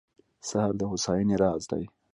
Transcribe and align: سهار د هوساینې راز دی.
سهار 0.47 0.71
د 0.79 0.81
هوساینې 0.91 1.35
راز 1.43 1.63
دی. 1.71 1.83